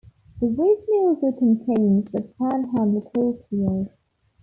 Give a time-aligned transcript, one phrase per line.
[0.39, 3.91] The region also contains the Panhandle Coalfield.